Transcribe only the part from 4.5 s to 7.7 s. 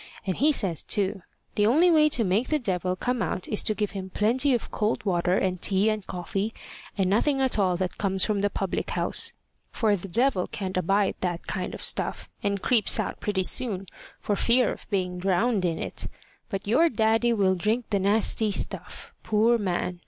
of cold water and tea and coffee, and nothing at